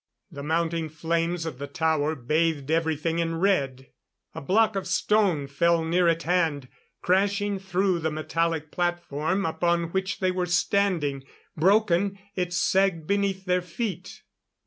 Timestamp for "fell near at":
5.45-6.23